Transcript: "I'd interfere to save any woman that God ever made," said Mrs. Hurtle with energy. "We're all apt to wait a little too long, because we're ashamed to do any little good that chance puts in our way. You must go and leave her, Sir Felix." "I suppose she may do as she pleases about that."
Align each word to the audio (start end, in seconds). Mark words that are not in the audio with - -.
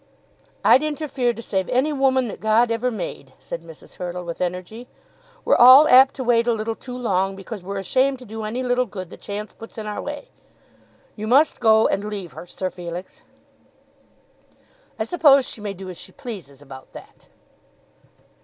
"I'd 0.65 0.81
interfere 0.81 1.31
to 1.31 1.43
save 1.43 1.69
any 1.69 1.93
woman 1.93 2.27
that 2.27 2.39
God 2.39 2.71
ever 2.71 2.89
made," 2.89 3.33
said 3.37 3.61
Mrs. 3.61 3.97
Hurtle 3.97 4.23
with 4.25 4.41
energy. 4.41 4.87
"We're 5.45 5.55
all 5.57 5.87
apt 5.87 6.15
to 6.15 6.23
wait 6.23 6.47
a 6.47 6.53
little 6.53 6.73
too 6.73 6.97
long, 6.97 7.35
because 7.35 7.61
we're 7.61 7.77
ashamed 7.77 8.17
to 8.17 8.25
do 8.25 8.41
any 8.43 8.63
little 8.63 8.87
good 8.87 9.11
that 9.11 9.21
chance 9.21 9.53
puts 9.53 9.77
in 9.77 9.85
our 9.85 10.01
way. 10.01 10.29
You 11.15 11.27
must 11.27 11.59
go 11.59 11.87
and 11.87 12.03
leave 12.03 12.31
her, 12.31 12.47
Sir 12.47 12.71
Felix." 12.71 13.21
"I 14.97 15.03
suppose 15.03 15.45
she 15.47 15.61
may 15.61 15.75
do 15.75 15.87
as 15.87 15.99
she 15.99 16.11
pleases 16.11 16.63
about 16.63 16.93
that." 16.93 17.27